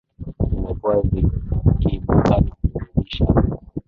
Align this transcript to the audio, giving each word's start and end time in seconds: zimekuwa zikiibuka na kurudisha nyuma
zimekuwa 0.49 0.95
zikiibuka 1.09 2.35
na 2.43 2.49
kurudisha 2.73 3.25
nyuma 3.29 3.57